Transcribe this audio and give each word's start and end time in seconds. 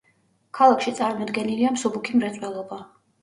ქალაქში 0.59 0.93
წარმოდგენილია 0.99 1.73
მსუბუქი 1.75 2.17
მრეწველობა. 2.21 2.81